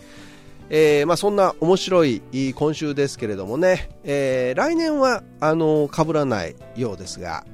[0.68, 2.22] えーまあ、そんな面白い
[2.54, 7.44] 今週ですけれどもね、えー来年はあの被らないようですが、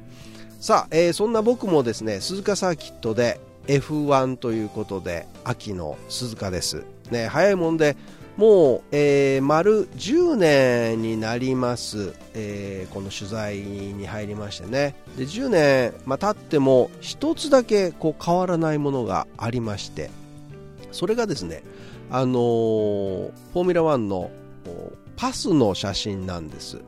[0.59, 6.85] さあ、えーそんな僕もですね、鈴鹿サーキットで F1 ということで、秋の鈴鹿です。
[7.11, 7.95] ね、早いもんで、
[8.37, 14.95] もう、えー丸10年になります、えーこの取材に入りましてね。
[15.17, 20.11] で10年、まあ、経っても一つだけこう変わらないものがありまして。
[20.93, 21.63] それがですね、
[22.11, 24.31] あのーフォーミュラ1の
[25.17, 26.79] パスの写真なんです。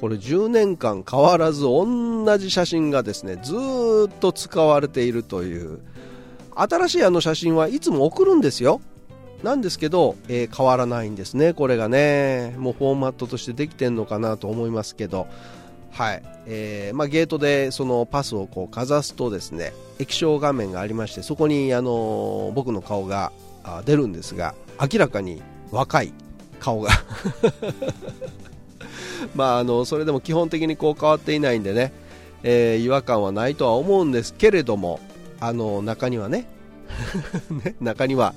[0.00, 5.80] これ10年間変わらず同じ写真がですねずっと使われているという。
[6.54, 8.80] 新しいあの写真はいつも送るんですよ。
[9.42, 15.26] なんですけど、えー変わらないんですね、これがね、もうフォーマットとしてできてるのかなと思いますけど、
[15.92, 16.22] はい。
[16.46, 23.32] えーまあ、ゲートでそのパスをこうかざすとですね液晶画面がありましてそこに、あのー僕の顔が
[23.84, 26.12] 出るんですが明らかに若い
[26.60, 26.90] 顔が。
[29.34, 31.92] まああのそれでも基本的にこう変わっていないんでね、
[32.42, 35.00] えー違和感はないとは思うんですけれども
[35.40, 36.46] あの中にはね
[37.64, 38.34] ね中には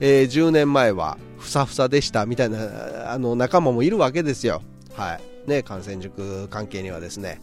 [0.00, 4.62] えー10年前はふさふさでしたみたいなあの仲間もいるわけですよ。
[4.94, 5.20] はい。
[5.48, 7.40] ね、感染塾関係にはですね。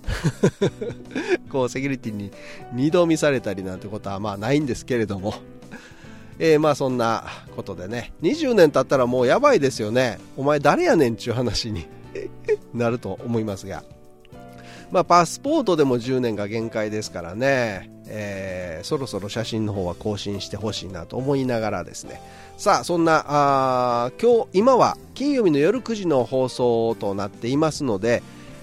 [1.51, 2.31] こうセキュリティに
[2.73, 5.34] 二度見されたりなんてことはまあないんですけれども、
[6.40, 7.25] えーまあそんな
[7.56, 8.13] ことでね。
[8.22, 10.19] 20年経ったらもうやばいですよね。
[10.35, 11.88] お前誰やねんちゅう話に
[12.73, 13.84] なると思いますが。
[14.92, 22.22] まあ、パスポートでも10年が限界ですからね、えーそろそろ写真の方は更新してほしいなと思いながらですね
[22.56, 28.22] さあそんなあ今日今は金曜日の夜9時の放送となっていますので、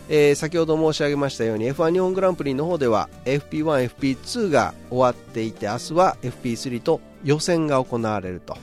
[0.09, 8.57] えー先ほど申し上げましたように F1 日本グランプリの方では FP1、FP2 が終わっていて明日は FP3 と予選が行われると。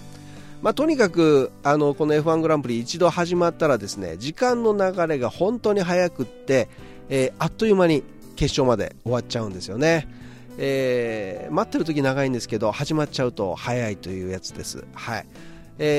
[0.61, 6.69] まあ、とにかくあのこの F1 グランプリ一度始まったらですね時間の流れが本当に早くって、
[7.11, 8.03] えーあっという間に
[8.35, 10.07] 決勝まで終わっちゃうんですよね、
[10.57, 15.25] えー待ってる時長いんですけど始まっちゃうと早いというやつです、はい。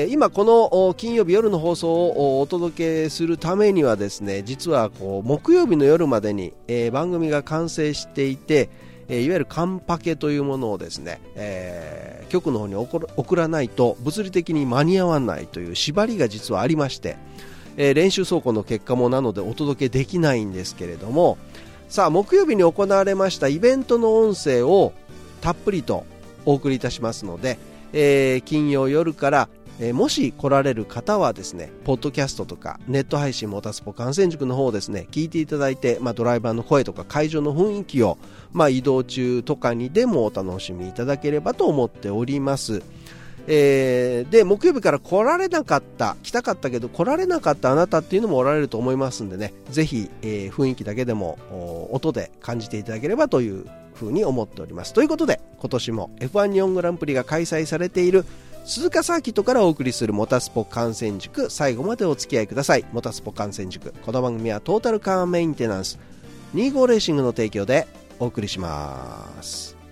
[0.09, 6.53] 今この金曜日夜の放送をお届けするためにはですね実はこう木曜日の夜までに、
[6.91, 8.69] 番組が完成していて、
[9.09, 17.17] いわゆるカンパケというものをですね、えー局の方に送らないと物理的に間に合わないという縛りが実はありまして、
[17.77, 21.37] え練習走行の結果もなのでお届けできないんですけれども
[21.89, 24.93] さあ木曜日に行われましたイベントの音声を
[25.41, 26.05] たっぷりと
[26.45, 27.57] お送りいたしますので、
[27.93, 38.17] えー金曜夜から、えもし来られる方はですねポッドキャストとかネット配信モータースポ観戦塾の方をですね聞いていただいて、まあ、ドライバーの声とか会場の雰囲気を、
[38.51, 42.83] まあ、移動中とかにでもお楽しみいただければと思っております。
[43.47, 49.53] えーで木曜日から来られなかった来たかったけど来られなかったあなたっていうのもおられると思いますんでね。
[49.69, 51.37] ぜひ、えー雰囲気だけでも
[51.91, 54.93] 音で感じていただければというふうに思っております。
[54.93, 58.25] ということで今年も F1 日本グランプリが開催されている
[58.65, 62.85] 鈴鹿サーキットからお送りするモタスポ観戦塾最後までお付き合いください。
[62.93, 65.99] モタスポ観戦塾この番組はトータルカーメンテナンス
[66.55, 67.87] 25レーシングの提供で
[68.19, 69.82] お送りします。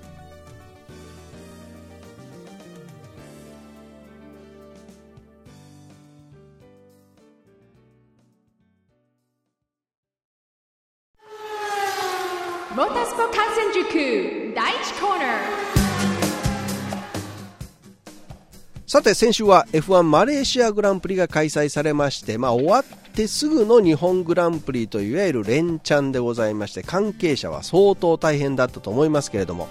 [18.92, 29.70] さて先週は F1 マレーシアグランプリが開催されまして、まあ、終わってすぐの日本グランプリといわゆる連チャンでございまして関係者は相当大変だったと思いますけれども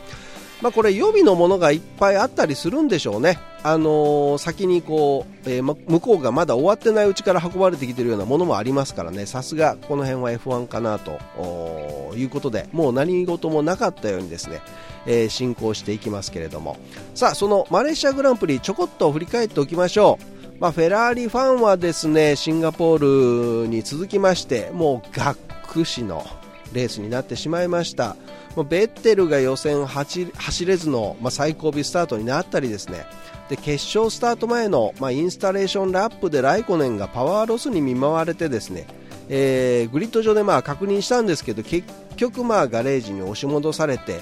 [0.63, 9.25] まあ、これ予備のものがいっぱいあったりするんでしょうね、あのー、先にこう、えー、向こうがまだ終わってないうちから運ばれてきているようなものもありますからね。
[9.25, 14.61] さすがこの辺は F1 かなということでもう何事もなかったようにですね、
[15.07, 16.77] えー、進行していきますけれども
[17.15, 20.25] さあそのマレーシアグランプリちょこっと振り返っておきましょう。
[20.61, 25.37] まあ、フェラーリファンはですねシンガポールに続きましてもうがっ
[25.67, 26.27] くしの
[26.75, 28.15] レースになってしまいました。
[28.57, 30.27] ベッテルが予選走
[30.67, 33.07] れずの、最後尾スタートになったりですね
[33.49, 38.87] で決勝スタート前の、インスタレーションラップでライコネンがパワーロスに見舞われてですね、
[39.29, 44.21] えー、グリッド上でまあ確認したんですけど結局まあガレージに押し戻されて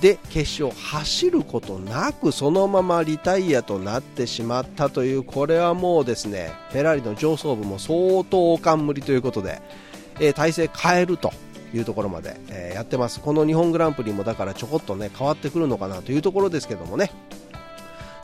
[0.00, 9.62] で決勝走ることなくそのままリタイアとなってしまったというこれはもうですねフェラーリの上層部も相当冠ということで、
[10.20, 11.32] えー、体勢変えると
[11.72, 17.10] いうところまで、えー、やってますこの日本グランプリもだからちょこっとね変わってくるのかなというところですけどもね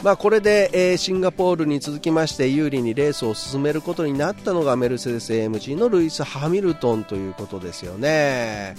[0.03, 8.77] まあ、これで、えー、シンガポールに続きまして有利にレースを進めることになったのがメルセデス AMG のルイス・ハミルトンということですよね。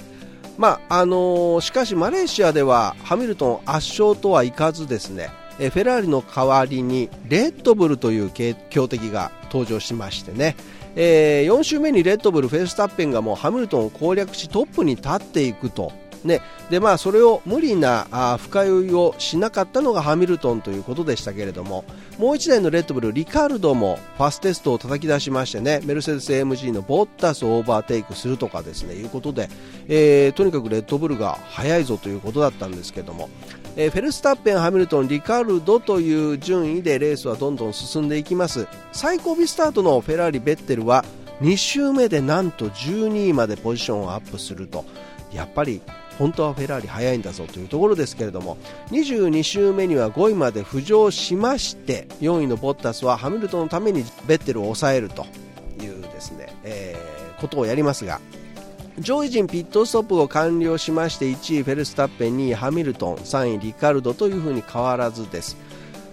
[0.61, 8.31] まああのー、しかしマレーシアではハミルトン圧勝とはいかずですね、えフェラーリの代わりにレッドブルという
[8.69, 10.55] 強敵が登場しましてね、
[10.95, 15.91] えー、4周目にレッドブル、フェルスタッペンがもうハミルトンを攻略しトップに立っていくと。
[16.23, 16.41] ね。
[16.69, 21.85] でまあ、それを無理なあ深酔いをしなかったのがハミルトンということでしたけれども。
[22.21, 29.49] もう1台のレッドブルリカルドもファステストを叩き出しましてねメルセデス AMG のボッタスをオーバーテイクするとかですねいうことで、
[29.87, 33.27] えー、とにかくレッドブルが速いぞということだったんですけども、
[33.75, 38.67] えー、フェルスタッペン、ハミルトン、リカルドという順位でレースはどんどん進んでいきます。
[38.91, 41.03] 最後尾スタートのフェラーリ、ベッテルは
[41.41, 44.85] 2周目でなんと12位までポジションをアップすると
[45.33, 45.81] やっぱり
[46.21, 48.57] 本当はフェラーリ早いんだぞというところですけれども
[48.91, 55.25] 22周目には5位まで浮上しまして4位のボッタスはハミルトンのためにベッテルを抑えると
[55.83, 58.21] いうですね、えー、ことをやりますが
[58.99, 65.57] 上位陣ピットストップを完了しまして1位フェルスタッペン2位ハミルトン3位リカルドというふうに変わらずです。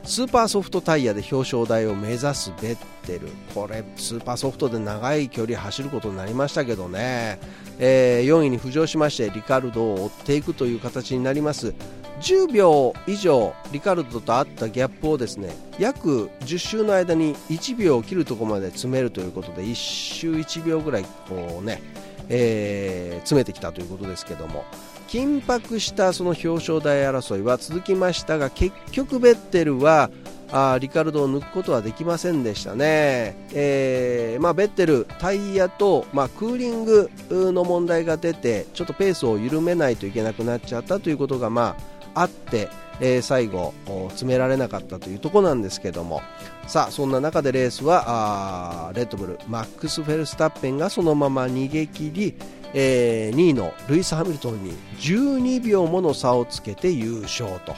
[0.08, 2.76] スーパーソフトタイヤで表彰台を目指すベッ
[3.06, 3.28] テル。
[3.54, 7.38] これスーパーソフトで長い距離走ることになりましたけどね、
[7.78, 11.74] えー、4位に浮上しましてリカルドを追っていくという形になります。
[12.22, 21.82] 10秒以上リカルドとあったギャップをですね約10周の間に1秒を切るところまで詰めるということで1周1秒ぐらいこうね、
[22.30, 24.64] えー、詰めてきたということですけども。
[25.08, 30.10] 緊迫したその表彰台争いは続きましたが結局ベッテルは
[30.50, 41.76] あリカルドを抜くことはできませんでしたね、えーまあ、ベッテル、タイヤと、まあ、クーリングの問題が出てちょっとペースを緩めないといけなくなっちゃったということが、ま
[42.14, 42.68] あ、あって、
[43.00, 43.74] えー、最後
[44.10, 46.22] 詰められなかったというところなんですけども。
[46.68, 52.34] さあそんな中でレースはあレッドブルマックス・フェルスタッペンがそのまま逃げ切り
[52.74, 57.74] えー、2位のルイス・ハミルトンに12秒もの差をつけて優勝と、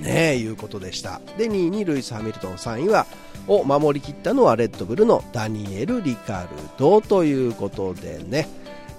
[0.00, 1.20] ね、いうことでした。
[1.38, 3.06] で2位にルイス・ハミルトン3位は
[3.46, 6.48] を守りきったのはレッドブルのダニエル・リカル
[6.78, 8.48] ドということでね、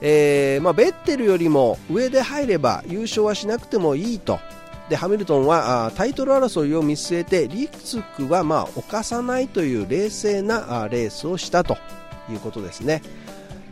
[0.02, 4.40] えー、まあ、ベッテルよりも上で入れば優勝はしなくてもいいと。
[4.90, 11.76] でハミルトンはタイトル争いを見据えてリスクはまあ犯さないという冷静なレースをしたと
[12.30, 13.02] いうことですね。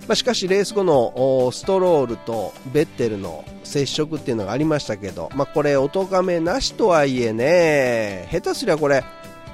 [0.08, 9.04] まあ、しかしレース後のストロールとベッテルの接触っていうのがありましたけど、まあ、これ、お咎めなしとはいえね、下手すりゃこれ、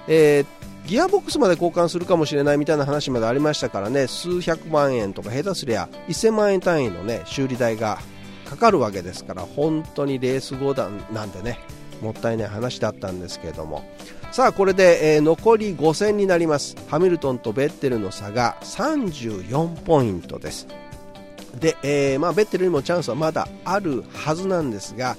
[0.07, 0.45] えー、
[0.87, 7.99] ギアボックスまで交換するかもしれないみたいな話までありましたからね、数百万円とか下手すりゃ1000万円単位のね修理代が
[8.49, 10.73] かかるわけですから、本当にレース後
[11.13, 11.59] なんでね、
[12.01, 13.83] もったいない話だったんですけれども、
[14.31, 16.75] さあこれで、えー、残り5戦になります。
[16.87, 20.67] ハミルトンとベッテルの差が34ポイントです。
[21.59, 25.17] で、えー、まあ、ベッテルにもチャンスはまだあるはずなんですが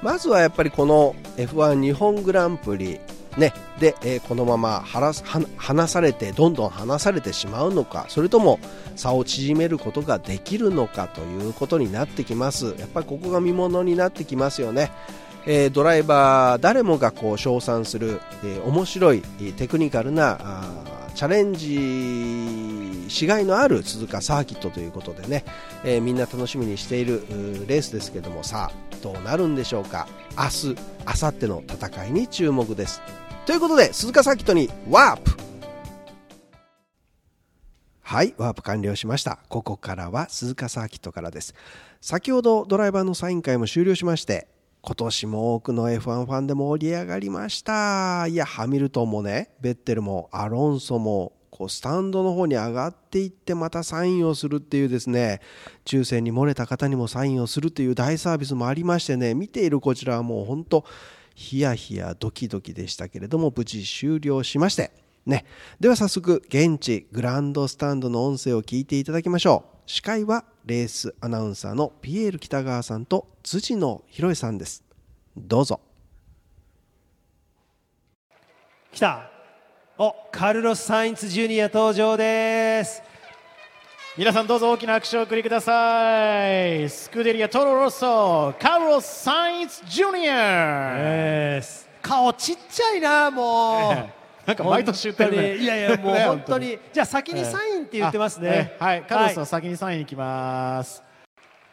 [0.00, 3.00] まずはやっぱりこの F1 日本グランプリ
[3.36, 8.60] ね、で、えー、このまま離されてどんどん離されてしまうのかそれとも
[8.94, 12.74] 差を縮めることができるのかということになってきます。
[12.78, 14.90] やっぱりここが見ものになってきますよね。
[15.46, 19.22] えー、ドライバー誰もがこう称賛する、えー、面白い
[19.56, 20.62] テクニカルな
[21.14, 25.44] チャレンジしがいのある鈴鹿サーキットということでね、
[25.84, 27.24] えー、みんな楽しみにしている
[27.66, 30.06] レースですけどもさあどうなるんでしょうか。
[30.38, 33.02] 明日明後日の戦いに注目です。
[33.44, 35.32] ということで鈴鹿サーキットにワープ。
[38.02, 39.40] はいワープ完了しました。
[39.48, 41.54] ここからは鈴鹿サーキットからです。
[42.00, 44.48] 先ほどドライバーのサイン会も終了しまして
[44.84, 48.26] 今年も多くの F1 ファンで盛り上がりました。
[48.26, 55.40] いやハミルトンもねベッテルもアロンソもこうスタンドの方に上がっていってまたサインをするっていうですね
[55.84, 60.84] 抽選に漏れた方にもサインをするという大サービスもありましてね見ているこちらはもう本当
[61.36, 64.90] ヒヤヒヤドキドキでしたけれども無事終了しまして
[65.26, 65.44] ね。
[65.78, 69.82] では早速現地グランドスタンドの音声を聞いていただきましょう。
[69.86, 74.84] 司会はレースアナウンサーのピエール北川さんと辻野博さんです。
[75.36, 75.80] どうぞ。
[78.92, 79.30] 来た。
[79.98, 83.02] おカルロス・サインツジュニア登場です。
[84.16, 86.88] 皆さんどうぞ大きな拍手をお送りください。
[86.88, 91.62] スクデリアトロロッソカルロス・サインツジュニア。
[92.02, 94.08] 顔ちっちゃいなもう
[94.46, 95.56] なんか毎年言ってるね。
[95.56, 96.78] いやいやもう ね本当に。
[96.92, 99.02] じゃあ先にサインって言ってますね、あはい。
[99.02, 101.02] カルロスは先にサインに行きます、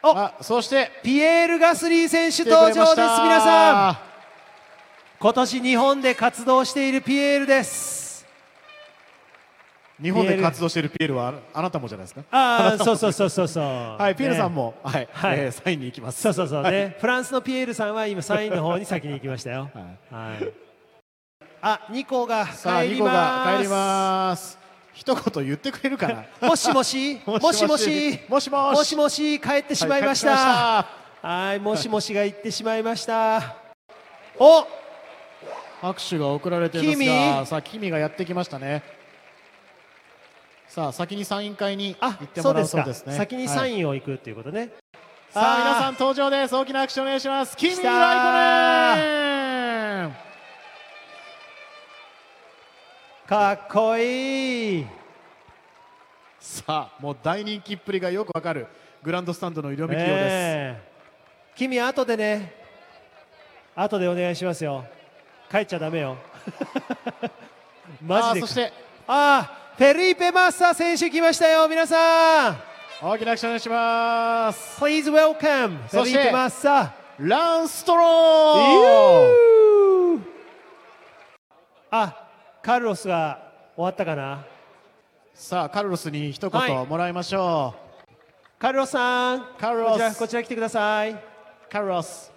[0.02, 3.98] おあそしてピエール・ガスリー選手登場です皆さん。
[5.18, 8.00] 今年日本で活動しているピエールです。
[10.00, 12.22] 日本で活動しているピエールはああなたもじゃないですか？
[12.30, 13.64] ああそうそうそうそうそう
[14.00, 15.40] はいピエールさんもも、はいはい。
[15.40, 16.22] えーサインに行きます。
[16.22, 16.62] そうそうそう。
[16.62, 16.96] ね、はい。
[16.98, 19.68] フランスのピエールさんは今サインの方に先に行きましたよ。
[20.10, 20.52] はい、
[21.62, 24.58] あ、二個がさあ、二個が帰ります。
[24.94, 26.24] 一言言ってくれるかな？
[26.48, 30.86] もしもし、 もしもし、もしもし、もしもし、帰ってしまいました。
[31.22, 33.56] はい、もしもしが言ってしまいました。
[34.38, 34.66] お。
[35.82, 38.82] 拍手が送られていますが、さあ、キミがやってきましたね。
[40.68, 43.16] さあ、先にサイン会に行ってもらうそうですね。
[43.16, 44.70] 先にサインを行くっていうことね。
[45.30, 46.54] さあ、皆さん登場です。
[46.54, 47.56] 大きな拍手お願いします。
[47.56, 49.39] キミライコです。
[53.30, 54.86] かっこいい。
[56.40, 58.66] さあもう大人気っぷりがよくわかる。
[59.04, 60.82] グランドスタンドの色めきようです、ええ。
[61.54, 62.52] 君後でね。
[63.76, 64.84] 後でお願いしますよ。
[65.48, 66.16] 帰っちゃダメよ。
[68.02, 68.72] マジでそして。
[69.06, 72.60] あーフェリーペ・マッサ選手来ましたよ皆さん。
[73.00, 74.82] 大きな拍手お願いします。
[74.82, 80.20] Please welcome フェリーペ・マッサランストロー。
[81.92, 82.29] あ
[82.62, 84.44] カルロスが終わったかな
[85.34, 87.74] さあカルロスに一はい言もらいましょ
[88.58, 91.18] カルロスさんカルロスこちらこちら来てくださいう
[91.70, 92.30] カルロス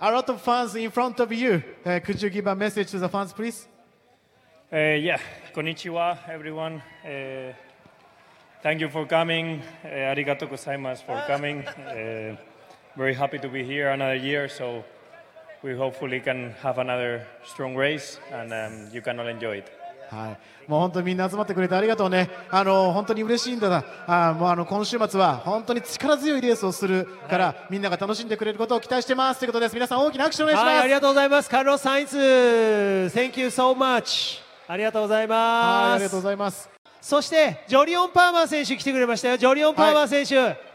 [0.00, 3.08] A lot of fans in front of you、Uh, could you give a message to the
[3.08, 3.68] fans please
[4.72, 5.18] Uh, yeah,
[5.54, 6.82] konnichiwa, everyone.
[7.04, 7.52] Uh,
[8.62, 9.60] thank you for coming.
[9.84, 11.62] Uh, arigato gozaimasu for coming.
[11.68, 12.34] Uh,
[12.96, 14.82] very happy to be here another year, so
[15.62, 19.70] we hopefully can have another strong race and um, you can all enjoy it.
[20.10, 30.66] はい、もう本当にみんな集まってくれてありがとうね、あの本当に嬉しいんだな、あもうあの今週末は本当に力強いレースをするから、みんなが楽しんでくれることを期待してますということです、皆さん、大きな拍手お願いします。
[30.66, 31.48] はいありがとうございます。
[31.48, 36.68] カルロス・サインズ Thank you so much ありがとうございはいますありがとうございます。
[37.00, 39.38] そしてジョリオン・パーマー選手来てくれましたよ。
[39.38, 40.71] ジョリオン・パーマー選手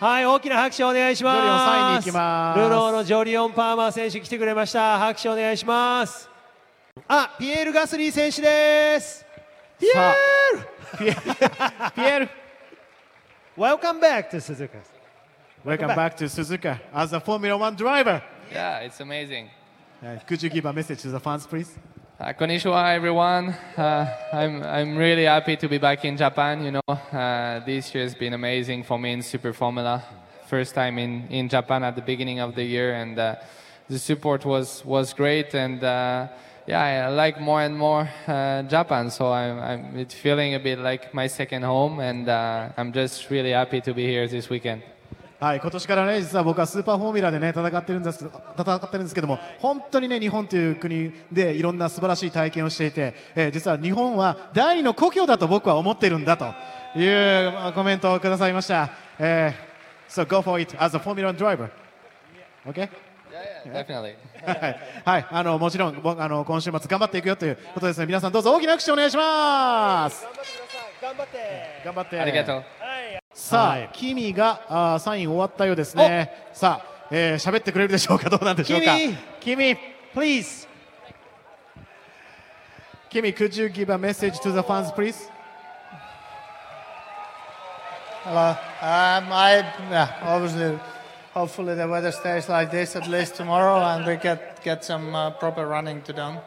[0.00, 6.30] はい、大きな拍手お願いしますジョリオンサインに行きますルノーのジョリオン・パーマー選手来てくれました拍手お願いします
[7.08, 9.26] あピエール・ガスリー選手です
[9.76, 11.14] ピエさールピエ
[11.96, 12.28] ピエール、
[13.56, 14.78] Welcome back to Suzuka
[15.64, 18.22] Welcome back to Suzuka as a Formula One driver.
[18.52, 19.50] Yeah, it's amazing.
[20.00, 21.76] Uh, Could you give a message to the fans, please?
[22.20, 23.54] Uh, konnichiwa, everyone.
[23.76, 26.64] Uh, I'm, I'm really happy to be back in Japan.
[26.64, 30.02] You know, uh, this year has been amazing for me in Super Formula.
[30.48, 33.36] First time in, in Japan at the beginning of the year, and uh,
[33.88, 35.54] the support was, was great.
[35.54, 36.26] And uh,
[36.66, 40.80] yeah, I like more and more uh, Japan, so I'm, I'm it's feeling a bit
[40.80, 44.82] like my second home, and I'm just really happy to be here this weekend.
[45.40, 48.28] はい、今年からね、実は僕はスーパーフォーミュラでね、戦ってるんです、
[48.58, 56.46] 戦ってるんですけども、本当にね、日本という国でいろんな素晴らしい体験をしていて、えー実は日本は第二の故郷だと僕は思ってるんだと
[56.98, 58.90] いうまあコメントをくださいました。
[59.20, 61.70] えー、so go for it as a Formula driver.
[62.66, 62.88] Okay?
[63.64, 64.16] Definitely.
[64.44, 68.06] はい、はい、あのもちろん僕あの今週末頑張っていくよということですね。
[68.06, 70.26] 皆さんどうぞ大きな拍手お願いします。
[71.00, 72.20] 頑張って頑張って。
[72.20, 72.64] ありがとう。
[73.37, 76.49] さあ、はいキミがあーサイン終わったようですね。
[76.53, 78.95] さあ、えー、喋ってくれるでしょうか、どうなんでしょうか。
[78.97, 79.77] キミキミ、
[80.13, 80.67] Please
[83.09, 85.29] Kimi, could you give a message to the fans, please?
[88.23, 88.51] Hello.
[88.81, 90.79] Um, I yeah, obviously,
[91.33, 95.31] hopefully the weather stays like this at least tomorrow, and we get get some uh,
[95.31, 96.39] proper running to done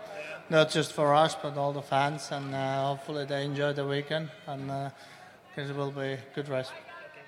[0.48, 4.28] not just for us, but all the fans, and uh, hopefully they enjoy the weekend,
[4.46, 4.90] and uh,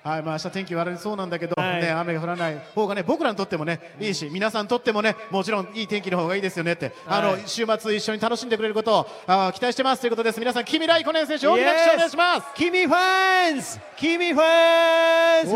[0.04, 10.38] はい、まあ明日天気悪いそうなんだけど、はいね、雨が降らない方がね、僕らにとってもね、いいし、皆さんにとってもね、もちろんいい天気の方がいいですよねって、あの、週末一緒に楽しんでくれることをあ期待してますということです。
[10.38, 12.46] 皆さん、君ライコネン選手、大きな拍手お願いします。
[12.54, 15.54] 君ファンズ君ファンズ!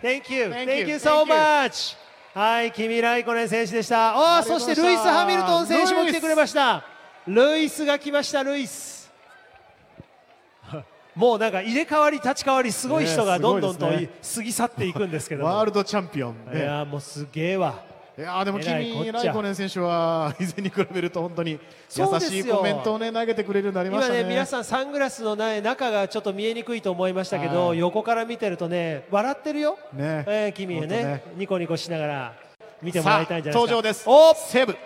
[0.00, 0.50] Thank you.
[0.52, 0.96] Thank you.
[0.96, 1.96] so much.
[2.32, 4.14] はい、君ライコネン選手でした。
[4.16, 6.84] おーそしてルイス・ハミルトン選手も来てくれました。
[7.26, 8.93] ルイスが来ました、ルイス。
[11.14, 15.50] もうなんか入れ替わり立ち替わりすごい人がねどんどんとすごいです過ぎ去っていくんですけども。
[15.50, 16.34] ワールドチャンピオン。
[16.52, 17.82] いねやーもうすげえわ。
[18.16, 21.58] いやーでも君ライコネン選手は 以前に比べると本当に
[21.96, 24.20] 優しいコメントをね投げてくれるようになりましたね。
[24.20, 27.78] 今ね皆さんサングラスのない中がちょっと見えにくいと思いましたけど、はい。
[27.78, 30.24] 横から見てるとね笑ってるよ、ね。
[30.26, 31.22] えー君ねね。
[31.36, 32.32] ニコニコしながら
[32.82, 33.72] 見てもらいたいんじゃないですか。
[33.72, 34.04] 登場です。
[34.06, 34.76] おセブ。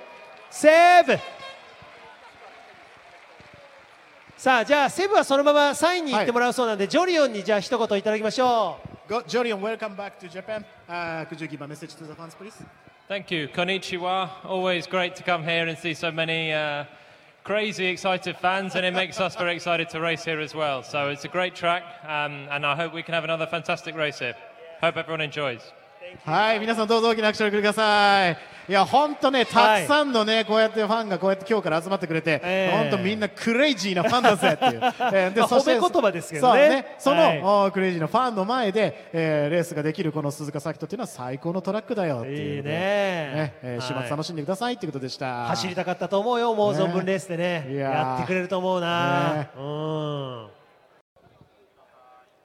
[0.50, 1.37] セーブ
[4.38, 10.64] さあじゃあセブはそのままサインに行ってもらうそうなんで、ジョリオンにじゃあ一言いただきましょう Go, Jorion, welcome back to Japan.
[10.88, 12.54] Uh, could you give a message to the fans, please?
[13.08, 13.48] Thank you.
[13.48, 14.28] Konnichiwa.
[14.44, 16.84] Always great to come here and see so many uh,
[17.42, 20.84] crazy, excited fans, and it makes us very excited to race here as well.
[20.84, 24.18] So it's a great track, um, and I hope we can have another fantastic race
[24.20, 24.34] here.
[24.82, 25.62] Hope everyone enjoys.
[26.24, 28.38] はい、皆さんどうぞ大きな拍手をお送りください。
[28.68, 32.76] いや、本当ね、たくさんのね、こうやってファンがこうやって今日から集まってくれて、ええ。
[32.76, 34.80] 本当みんなクレイジーなファンだぜっていう。
[35.12, 36.68] えーまあ褒め言葉ですけどね。
[36.68, 37.42] ね、その、はい。
[37.42, 42.62] おクレイジーなファンの前で、えーレースができるこの鈴鹿サーキットっていうのは最高のトラックだよっていういいね。
[42.62, 44.02] ねえー週はい。
[44.02, 45.46] 末楽しんでくださいっていうことでした。
[45.46, 47.66] 走りたかったと思うよもう存分レースでね。
[47.70, 47.92] いやー。
[47.92, 49.48] やってくれると思うな、ね。
[49.56, 50.57] うん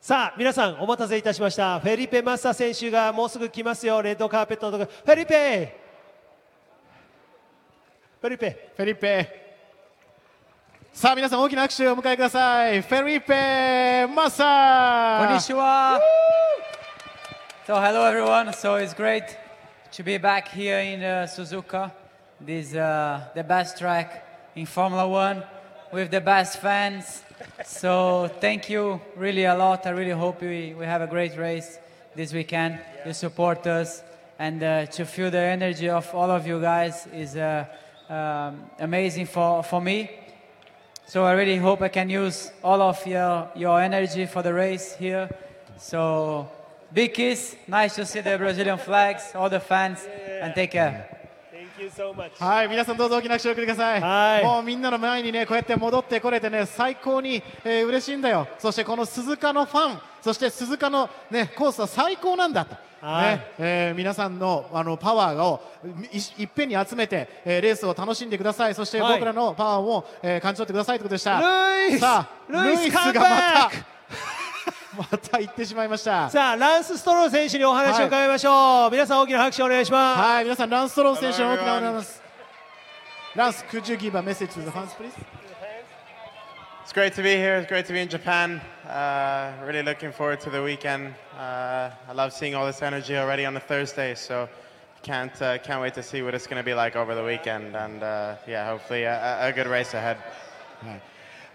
[0.04, 5.80] さあ皆さんお待たせいたしましたフェリペ・マッサ選手がもうすぐ来ますよレッドカーペットのとこフェリペ
[8.20, 9.56] フェリペフェリペ。
[10.92, 12.82] さあ皆さん大きな拍手をお迎えください。
[12.82, 16.02] フェリペマッサ Konnichiwa.
[17.66, 18.52] So hello everyone.
[18.52, 19.24] So it's great
[19.94, 21.94] to be back here in uh, Suzuka.
[22.42, 25.46] This uh, the best track in Formula One
[25.94, 27.22] with the best fans.
[27.64, 29.86] So thank you really a lot.
[29.86, 31.78] I really hope we, we have a great race
[32.16, 32.80] this weekend.
[33.06, 34.02] You support us
[34.40, 37.66] and uh, to feel the energy of all of you guys is uh,
[38.10, 40.10] um, amazing for, for me.
[41.06, 44.96] So I really hope I can use all of your, your energy for the race
[44.96, 45.30] here.
[45.78, 46.50] So
[46.92, 50.00] big kiss, nice to see the Brazilian flags, all the fans,
[50.42, 51.13] and take care.
[51.96, 54.02] So much はい、皆さんどうぞ大きな拍手をお送りください。
[54.02, 58.48] はいもうみんなの前にね、こうやって戻ってこれてね、最高に、えー嬉しいんだよ。
[58.58, 62.76] そしてこの鈴鹿のファン、そして鈴鹿のね、コースは最高なんだと。
[63.02, 65.62] はいねえー皆さんのあのパワーを
[66.12, 68.74] いいっぺんに集めて、えーレースを楽しんでください。
[68.76, 71.40] そしてはい僕らのパワーを、えー感じ取ってくださいということでした。
[71.40, 73.72] ルイスさあ、ルイスがまた、
[74.97, 76.31] また行ってしまいました。
[76.31, 82.23] さあランス・ストロー選手にお話を伺いましょう、皆さん大きな拍手お願いします、はい、皆さん、ランストロー選手の大きなお願いします。
[83.35, 85.13] ランス、could you give a message to the fans, please?
[86.85, 87.59] It's great to be here.
[87.59, 88.63] It's great to be in Japan.
[88.89, 91.15] Uh, really looking forward to the weekend.
[91.39, 94.49] Uh, I love seeing all this energy already on a Thursday, so
[95.03, 97.77] can't uh, can't wait to see what it's going to be like over the weekend.
[97.77, 100.17] And uh, yeah, hopefully a, a good race ahead.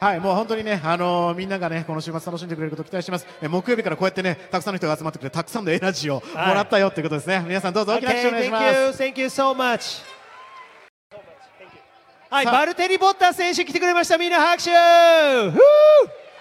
[0.00, 3.26] はい、もう本当にね、あのーみんながね、この週末楽しんでくれることを期待してます。
[3.42, 7.42] え木曜日からこうやってね、たくさんの人が集まってくれて、たくさんのエナジーをもらったよっていうことですね。
[7.44, 8.64] 皆さんどうぞ大きな拍手お願いします。
[8.64, 10.02] Okay, thank you, thank you so much.
[12.30, 14.16] はい、バルテリ・ボッター選手来てくれました。
[14.18, 14.70] みんな拍手。
[14.70, 15.58] ふー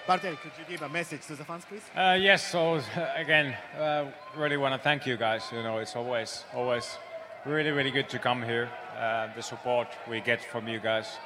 [0.06, 1.82] バルテリ、could you give a message to the fans, please?
[1.96, 2.80] Uh, yes, so uh,
[3.20, 4.04] again, uh,
[4.38, 5.42] really want to thank you guys.
[5.52, 6.96] You know, it's always, always
[7.44, 8.68] really, really good to come here.
[8.96, 11.18] Uh, the support we get from you guys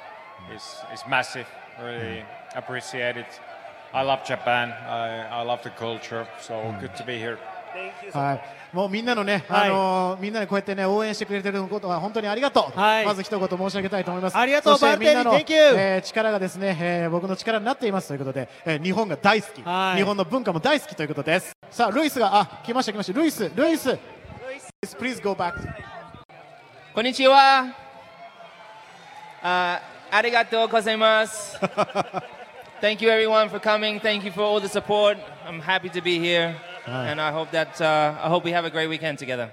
[0.51, 1.45] is, is massive.
[1.81, 2.23] Really
[2.55, 3.25] appreciate it.
[3.93, 4.71] I love Japan.
[4.87, 6.25] I, I love the culture.
[6.39, 7.37] So good to be here.
[8.13, 8.41] はい、
[8.75, 12.79] もうみんなのね、はいあのーみんなでこうやってね、応援してくれてることは本当にありがとう。
[12.79, 14.37] はいまず一言申し上げたいと思います。
[14.37, 21.51] ありがとうバルテリ Thank you えー力がですね、えー僕の力になっていますということで、えー日本が大好き、はい日本の文化も大好きということです。
[21.71, 23.97] さあ、ルイスが、あ、来ました来ました、ルイス、ルイス。
[24.99, 25.53] Please go back.
[26.93, 27.73] こんにちは。
[29.41, 29.81] あ
[30.13, 31.57] Arigato gozaimasu.
[32.79, 33.99] Thank you, everyone, for coming.
[33.99, 35.17] Thank you for all the support.
[35.43, 36.55] I'm happy to be here,
[36.87, 37.07] right.
[37.07, 39.49] and I hope that uh, I hope we have a great weekend together.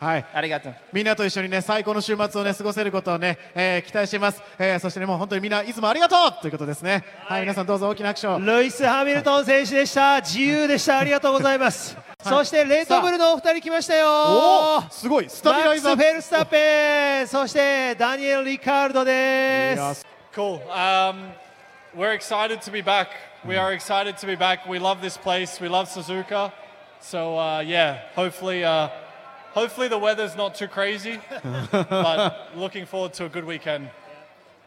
[0.00, 0.26] はい。
[0.34, 0.74] ありがとう。
[0.92, 4.42] みんなと一緒にね、最高の週末をね、過ごせることをね、えー期待しています。
[4.58, 7.04] えーそしてね、もう本当にみんないつもありがとうということですね。
[7.24, 8.38] はい、皆さんどうぞ大きな拍手を。
[8.38, 10.20] ルイス・ハミルトン選手でした。
[10.20, 10.98] 自由でした。
[10.98, 11.96] ありがとうございます。
[12.22, 14.06] そしてレッドブルのお二人来ましたよ。
[14.08, 20.06] おーすごいスタビライザーマックス・フェルスタッペン、そしてダニエル・リカルドです。
[20.34, 20.60] Cool.
[20.70, 21.30] Um,
[21.94, 23.08] we're excited to be back.
[23.46, 24.66] We are excited to be back.
[24.68, 25.60] We love this place.
[25.60, 26.50] We love Suzuka.
[27.00, 28.88] So uh, yeah, hopefully, uh,
[29.53, 31.19] hopefully the weather's not too crazy.
[31.71, 33.89] but looking forward to a good weekend.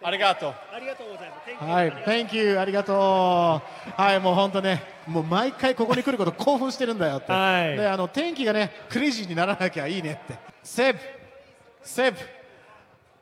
[0.03, 0.53] Arigato.
[0.73, 1.65] ありがとうございます。
[1.65, 2.97] はい、Thank you ありがとう。
[2.97, 7.33] はい、もう本当ね、もう毎回ここに来ること興奮してるんだよって。
[7.33, 10.39] はいで、あの天気がね、クレイジーにならなきゃいいねって。
[10.63, 10.99] セブ、
[11.83, 12.19] セブ、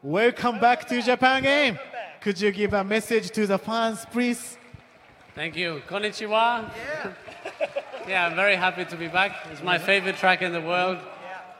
[0.02, 1.78] Welcome back to Japan game.
[2.22, 4.56] Could you give a message to the fans, please?
[5.34, 5.82] Thank you.
[5.86, 6.70] Konnichiwa.
[8.08, 8.26] Yeah.
[8.26, 9.32] I'm very happy to be back.
[9.52, 10.98] It's my favorite track in the world.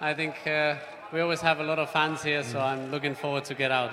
[0.01, 0.75] I think uh,
[1.13, 3.91] we always have a lot of fans here, so I'm looking forward to get out.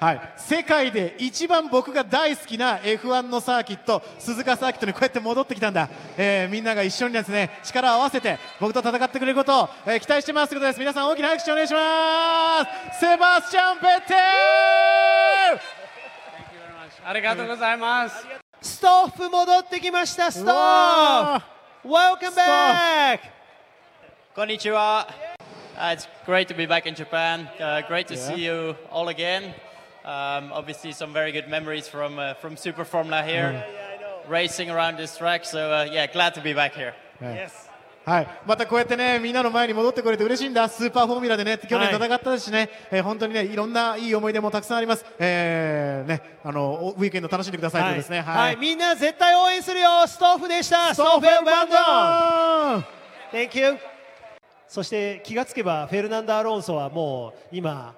[0.00, 12.64] はい、世界で一番僕が大好きな F1 のサーキット、鈴鹿サーキットにこうやって戻ってきたんだ、えーみんなが一緒にですね力を合わせて僕と戦ってくれることを、えー期待してますということです、皆さん大きな拍手をお願いしま
[12.94, 14.14] す、セバスチャン・ペッテ
[17.04, 18.26] ありがとうございます。
[18.60, 20.30] ストッフ戻ってきました。
[20.30, 21.44] ストッフ
[21.88, 23.37] Welcome back!
[24.37, 25.05] Konnichiwa.
[25.75, 27.49] Uh, it's great to be back in Japan.
[27.59, 28.27] Uh, great to Yeah.
[28.27, 29.53] see you all again.
[30.05, 33.65] Um, obviously, some very good memories from uh, from Super Formula here,
[34.27, 35.45] racing around this track.
[35.45, 36.93] So uh, yeah, glad to be back here.
[38.05, 48.21] はい、またこうやってねみんなの前に戻ってくれて嬉しいんだ、スーパーフォーミュラでね去年戦ったしね、えー本当にねいろんないい思い出もたくさんあります、えーね、あのおウィークエンド楽しんでくださいということですね。
[48.21, 50.05] はい、みんな絶対応援するよ。
[50.05, 50.93] ストッフでした。
[50.93, 52.85] ストッフエンバンドン。
[53.31, 53.86] Thank you.
[54.68, 57.94] そして気がつけばフェルナンド・アロンソはもう今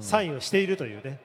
[0.00, 1.18] サインをしているというね。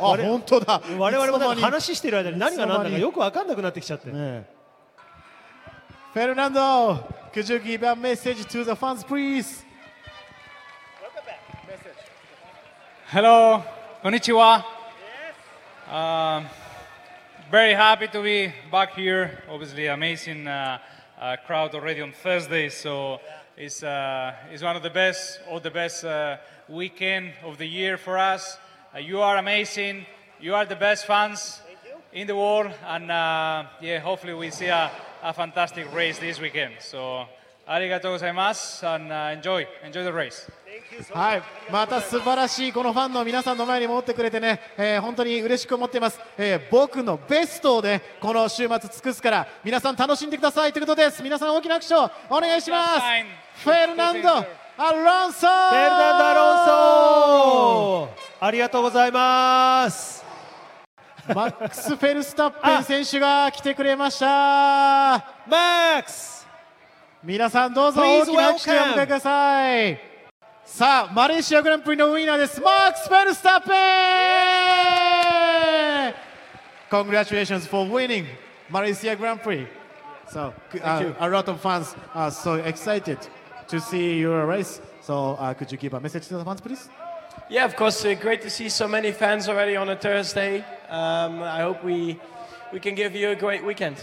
[0.00, 4.10] あ我々本当だ我々も話している間に何が何だかよく分かんなくなってきちゃって。
[4.10, 6.60] フェルナンド、
[7.32, 9.64] could you give a message to the fans, please?
[13.06, 13.62] Hello,
[14.02, 14.64] konnichiwa.
[15.90, 16.46] Um,
[17.50, 19.42] very happy to be back here.
[19.50, 20.78] Obviously, amazing uh,
[21.20, 22.68] uh, crowd already on Thursday.
[22.68, 23.20] So
[23.56, 26.36] it's, uh, it's one of the best or the best uh,
[26.68, 28.58] weekend of the year for us.
[28.94, 30.06] Uh, you are amazing.
[30.40, 31.60] You are the best fans
[32.12, 34.90] in the world, and uh, yeah, hopefully we see a,
[35.22, 36.74] a fantastic race this weekend.
[36.80, 37.26] So,
[37.68, 40.50] arigatou gozaimasu, and uh, enjoy, enjoy the race.
[41.12, 56.66] はい、また素晴らしいこのファンの皆さんの前に戻ってくれてね、えー本当に嬉しく思っています、えー僕のベストをねこの週末尽くすから皆さん楽しんでくださいということです皆さん大きな拍手をお願いしますフェルナンド・アロンソフェルナンフェルナンド・アロン
[58.08, 60.24] ソありがとうございます。
[61.28, 64.26] マックス・フェルスタッペン選手が来てくれました。
[65.46, 66.46] マックス！
[67.22, 69.98] 皆さんどうぞ大きな拍手をお迎えください。
[70.66, 72.60] さあマレーシアグランプリのウィナーです。
[72.60, 73.70] マックス・フェルスタッペ
[76.10, 76.14] ン
[76.90, 78.26] ！Congratulations for winning
[78.68, 79.66] Malaysia Grand Prix.
[80.28, 83.18] So uh, a lot of fans are so excited
[83.67, 86.87] to see your race So uh, could you give a message to the fans please?
[87.49, 88.05] Yeah, of course.
[88.05, 90.63] Uh, great to see so many fans already on a Thursday.
[90.87, 92.19] Um, I hope we
[92.71, 93.95] we can give you a great weekend.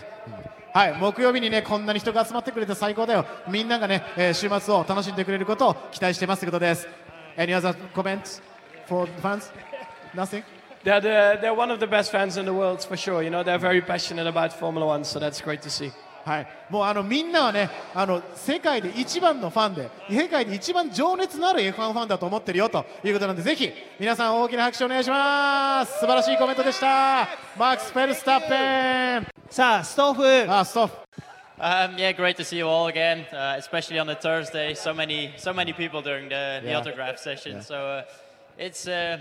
[0.74, 3.24] はい、木曜日にね、こんなに人が集まってくれて最高だよ。
[3.48, 6.88] みんながね、えー週末を楽しんでくれることを期待してますということです。
[7.36, 8.42] Any other comments
[8.88, 9.52] for the fans?
[10.12, 10.42] Nothing?
[10.82, 13.22] They're the, they're one of the best fans in the world for sure.
[13.22, 15.92] You know, they're very passionate about Formula One, so that's great to see.
[16.23, 25.99] はい、もうあのみんなはね、あの世界で一番のファンで、世界で一番情熱のある F1 ファンだと思ってるよということなんで、ぜひ皆さん大きな拍手お願いします。
[25.99, 27.27] 素晴らしいコメントでした。
[27.57, 29.27] マックス・フェルスタッペン。
[29.49, 30.51] さあ、ストッフ。
[30.51, 30.93] あ、ストッフ。
[31.59, 34.73] Um, yeah, great to see you all again, uh, especially on a Thursday.
[34.73, 36.79] So many, so many people during the, the Yeah.
[36.79, 37.57] autograph session.
[37.57, 37.61] Yeah.
[37.61, 38.03] So uh,
[38.57, 39.19] it's uh,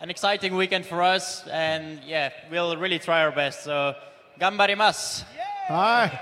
[0.00, 3.64] an exciting weekend for us, and yeah, we'll really try our best.
[3.64, 3.94] So,
[4.40, 5.24] 頑張ります.
[5.68, 6.12] はい。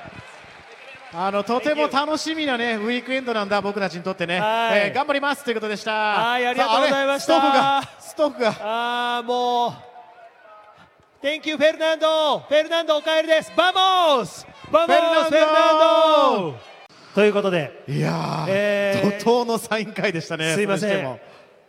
[1.14, 5.92] あのとても楽しみなねウィークエンドなんだ僕たちにとってね、はいえー頑張りますということでした。
[5.92, 7.40] はい、ありがとうございました。
[7.40, 9.72] ストッフがスタッフがああ、もう。
[11.24, 12.40] Thank you フェルナンド。
[12.40, 13.52] フェルナンドお帰りです。
[13.56, 14.88] Vamos。Vamos。
[14.88, 16.54] フェルナンド。
[17.14, 17.84] ということで。
[17.88, 20.54] いやー、えー怒涛のサイン会でしたね。
[20.54, 21.18] すいません。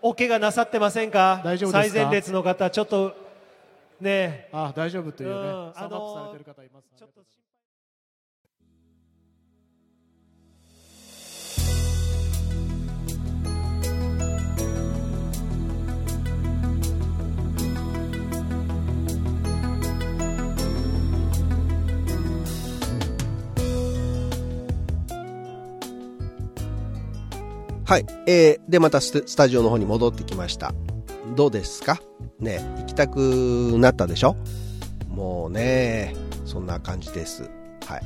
[0.02, 1.42] お怪我なさってませんか？
[1.46, 1.96] 大丈夫ですか？
[1.96, 3.16] 最前列の方、ちょっと。
[4.02, 4.50] ね。
[4.52, 5.36] あ、大丈夫というね。
[5.36, 6.88] うんサンドアップされてる方います。
[6.98, 7.04] ち
[27.88, 30.74] はい、えー、でまたスタジオの方に戻ってきました。
[31.38, 32.02] どうですか？
[32.38, 34.36] ね行きたくなったでしょ？
[35.08, 37.50] もうねそんな感じです。
[37.86, 38.02] はい。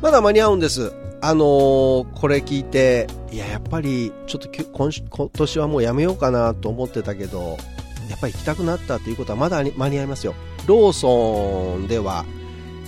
[0.00, 0.94] まだ間に合うんです。
[1.20, 7.58] あのー、これ聞いていややっぱりちょっと今今年はもうやめようかなと思ってたけど
[8.08, 10.34] やっぱり行きたくなったということはまだ間に合いますよ。
[10.66, 12.24] ローソンでは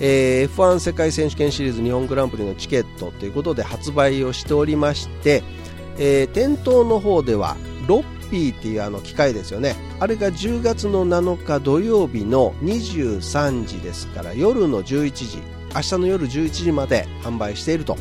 [0.00, 5.42] えー、F1 世界選手権シリーズ日本グランプリのチケットということで発売をしておりまして、
[5.98, 7.56] えー、店頭の方では
[7.87, 9.76] ロッピーっていうあの機械ですよね。
[10.00, 15.38] あれが10月の7日土曜日の23時ですから夜の11時
[15.74, 17.96] 明日の夜11時まで販売していると。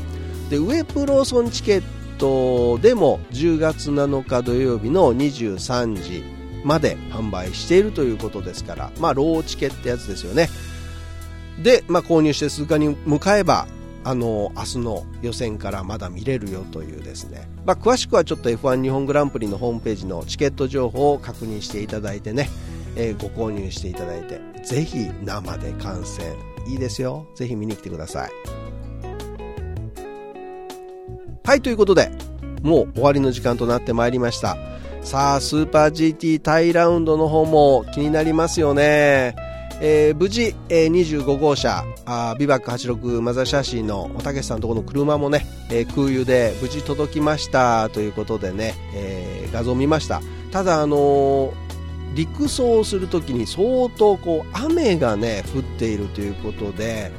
[0.50, 1.84] でウェブローソンチケッ
[2.18, 6.24] トでも10月7日土曜日の23時
[6.64, 10.50] まで販売しているということですからまあローチケってやつですよね。
[11.62, 13.68] で、まあ、購入して鈴鹿に向かえば
[14.06, 22.48] あの明日の予選からまだ見れるよというですね、まあ、詳しくはちょっと F1 日本グランプリのホームページのチケット情報を確認していただいてね、
[22.96, 24.40] えー、ご購入していただいて。
[24.64, 26.36] ぜひ生で観戦。
[26.68, 27.28] いいですよ。
[27.36, 28.32] ぜひ見に来てください。
[31.44, 32.12] はいということで
[32.64, 34.58] もう終わりの時間となってまいりました。
[35.04, 39.36] さあスーパー GT タイラウンドの方も気になりますよね。
[39.82, 50.22] えー、無事、えー、25号車あビバック86マザーシャシーのおたけしさんのところの車もね、えー、空輸で無事届きましたということでね、えー、画像を見ました。
[50.52, 51.54] ただあの
[52.14, 57.12] 陸走するときに相当こう雨がね降っているということで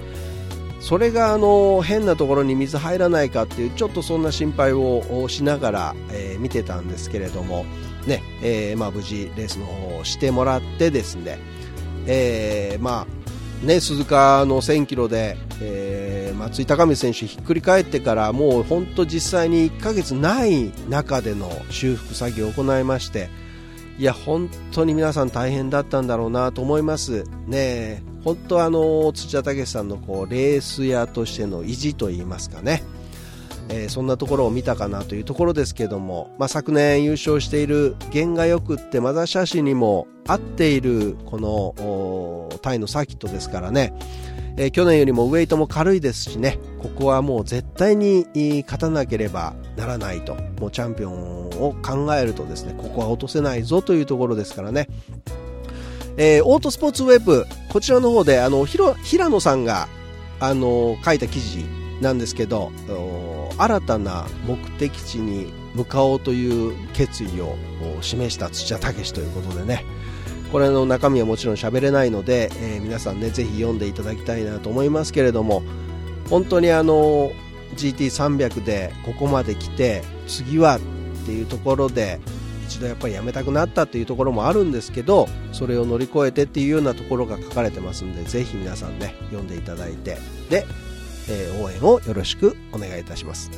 [0.81, 5.95] それがあの変なところに水入らないかっていうちょっとそんな心配をしながら、
[6.39, 7.67] 見てたんですけれども
[8.07, 11.39] ね、え、まあ無事レースの方をしてもらってですね
[12.07, 13.17] えー、まあ
[13.67, 23.31] ね、鈴鹿の1000キロで、えー、松井高光選手ひっくり返ってからもう本当実際に1ヶ月ない中での修復作業を行いまして
[23.99, 27.25] いや本当に皆さん大変だったんだろうなと思います。
[27.47, 32.83] ね本当あの土田武さんのこうレース屋としての意地といいますかね。
[33.69, 43.93] えー、そんなところを見たかなというところですけども、まあ、昨年優勝している弦がよくってマザーシャシにも合っているこのタイのサーキットですからね、
[44.57, 46.59] えー、去年よりもウエイトも軽いですしね。
[46.81, 48.27] ここはもう絶対に
[48.63, 50.37] 勝たなければならないと。
[50.61, 54.89] もうチャンピオンを考えるとですねここは落とせないぞというところですからね。
[56.17, 59.89] えー、オートスポーツウェブこちらの方であのひろ平野さんが
[60.41, 61.65] あの書いた記事
[62.01, 62.73] なんですけど
[63.59, 67.57] 新たな目的地に向かおうという決意を
[68.01, 69.85] 示した土屋武ということでね。
[70.53, 75.63] これの中身はもちろん喋れないので、えー、皆さんねぜひ読んでいただきたいなと思いますけれども
[76.31, 77.33] 本当にあの
[77.75, 80.81] GT300 でここまで来て次はっ
[81.27, 82.21] ていうところで
[82.67, 90.19] 一度やっぱりやめたくなったっていうところもあるんですけどそれを乗り越えてっていうようなところが書かれてますんでぜひ皆さんね読んでいただいて。
[90.49, 90.65] で
[91.29, 93.51] えー、応援をよろしくお願いいたします。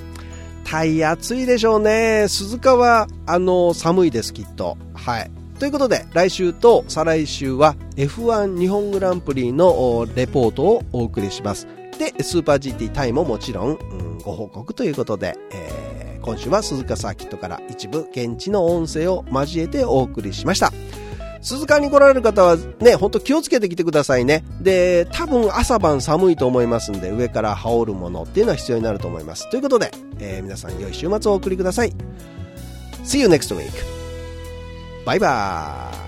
[0.64, 2.26] タイ暑いでしょうね。
[2.28, 4.76] 鈴鹿は、あの、寒いです、きっと。
[4.94, 5.31] はい。
[5.59, 11.66] ということで、来週と再来週は F1 日本グランプリのレポートをお送りします。
[11.98, 20.72] で、スーパー GT タイももちろん、うん、ご報告ということで、えー、今週は鈴鹿サーキットから一部現地の音声を交えてお送りしました。
[21.40, 24.44] 鈴鹿に来られる方はね、ほんと気をつけてきてくださいね。
[24.61, 29.48] で、多分朝晩寒いと思いますんで、上から羽織るものっていうのは必要になると思います。
[29.51, 31.92] ということで、えー、皆さん良い週末をお送りください。
[33.05, 33.70] See you next week.
[35.07, 36.08] バイバーイ。